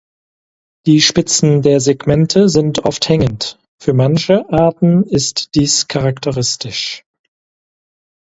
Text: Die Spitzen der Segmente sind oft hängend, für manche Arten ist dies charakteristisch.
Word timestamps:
Die 0.87 0.99
Spitzen 0.99 1.61
der 1.61 1.79
Segmente 1.79 2.49
sind 2.49 2.85
oft 2.85 3.07
hängend, 3.07 3.59
für 3.79 3.93
manche 3.93 4.49
Arten 4.49 5.03
ist 5.03 5.53
dies 5.53 5.87
charakteristisch. 5.87 7.03